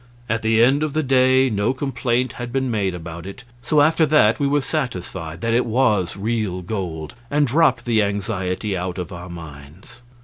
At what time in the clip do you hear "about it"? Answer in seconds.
2.95-3.43